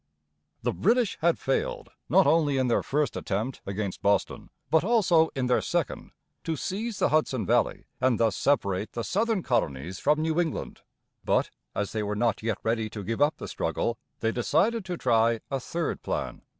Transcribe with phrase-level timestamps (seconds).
[0.63, 5.45] The British had failed not only in their first attempt, against Boston, but also in
[5.45, 6.09] their second,
[6.43, 10.81] to seize the Hudson valley and thus separate the southern colonies from New England.
[11.23, 14.97] But as they were not yet ready to give up the struggle, they decided to
[14.97, 16.41] try a third plan.